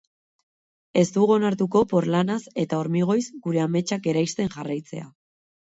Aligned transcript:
Ez 1.01 1.03
dugu 1.17 1.35
onartuko 1.35 1.83
porlanaz 1.91 2.39
eta 2.65 2.81
hormigoiz 2.85 3.29
gure 3.47 3.63
ametsak 3.69 4.13
eraisten 4.17 4.53
jarraitzea. 4.59 5.09